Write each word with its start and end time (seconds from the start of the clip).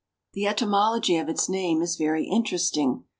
The 0.33 0.47
etymology 0.47 1.17
of 1.17 1.29
its 1.29 1.47
name 1.47 1.83
is 1.83 1.95
very 1.95 2.25
interesting. 2.25 3.03